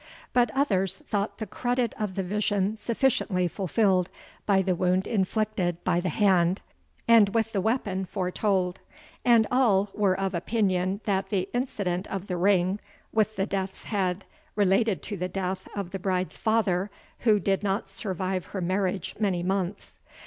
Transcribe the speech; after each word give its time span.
But 0.33 0.49
others 0.55 0.97
thought 0.97 1.37
the 1.37 1.45
credit 1.45 1.93
of 1.99 2.15
the 2.15 2.23
vision 2.23 2.75
sufficiently 2.75 3.47
fulfilled, 3.47 4.09
by 4.47 4.63
the 4.63 4.73
wound 4.73 5.05
inflicted 5.05 5.83
by 5.83 5.99
the 5.99 6.09
hand, 6.09 6.59
and 7.07 7.29
with 7.35 7.51
the 7.51 7.61
weapon, 7.61 8.05
foretold; 8.05 8.79
and 9.23 9.45
all 9.51 9.91
were 9.93 10.19
of 10.19 10.33
opinion, 10.33 11.01
that 11.03 11.29
the 11.29 11.47
incident 11.53 12.07
of 12.07 12.25
the 12.25 12.37
ring, 12.37 12.79
with 13.13 13.35
the 13.35 13.45
death's 13.45 13.83
head, 13.83 14.25
related 14.55 15.03
to 15.03 15.17
the 15.17 15.29
death 15.29 15.67
of 15.75 15.91
the 15.91 15.99
bride's 15.99 16.35
father, 16.35 16.89
who 17.19 17.39
did 17.39 17.61
not 17.61 17.87
survive 17.87 18.45
her 18.45 18.59
marriage 18.59 19.13
many 19.19 19.43
months. 19.43 19.99